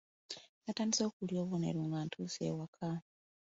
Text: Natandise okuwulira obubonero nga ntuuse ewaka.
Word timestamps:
Natandise 0.63 1.01
okuwulira 1.05 1.39
obubonero 1.41 1.79
nga 1.87 1.99
ntuuse 2.05 2.41
ewaka. 2.49 2.89